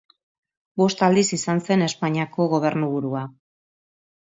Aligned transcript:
Bost 0.83 1.03
aldiz 1.09 1.25
izan 1.39 1.63
zen 1.69 1.85
Espainiako 1.91 2.51
gobernuburua. 2.59 3.27